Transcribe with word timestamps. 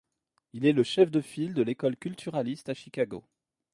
Il 0.53 0.65
est 0.65 0.73
le 0.73 0.81
chef 0.81 1.11
de 1.11 1.21
file 1.21 1.53
de 1.53 1.61
l'école 1.61 1.95
culturaliste 1.95 2.69
à 2.69 2.73
Chicago. 2.73 3.23